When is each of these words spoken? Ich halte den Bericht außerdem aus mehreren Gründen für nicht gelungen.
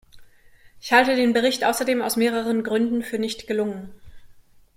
Ich 0.79 0.93
halte 0.93 1.15
den 1.15 1.31
Bericht 1.31 1.63
außerdem 1.63 2.01
aus 2.01 2.15
mehreren 2.15 2.63
Gründen 2.63 3.03
für 3.03 3.19
nicht 3.19 3.45
gelungen. 3.45 3.91